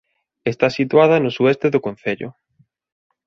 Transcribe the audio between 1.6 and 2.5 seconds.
do concello.